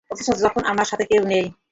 অথচ 0.11 0.27
তখন 0.43 0.63
আমার 0.65 0.87
সাথে 0.87 1.05
কেউ 1.05 1.23
নেই। 1.27 1.45